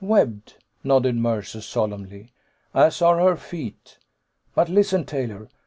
[0.03, 2.31] "Webbed," nodded Mercer solemnly.
[2.73, 3.99] "As are her feet.
[4.55, 5.47] But listen, Taylor.